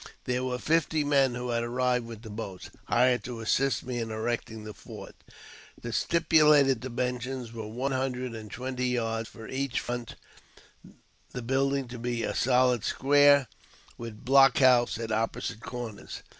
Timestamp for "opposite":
15.11-15.59